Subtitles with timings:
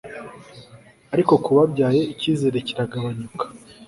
[1.13, 3.45] ariko ku babyaye icyizere kiragabanyuka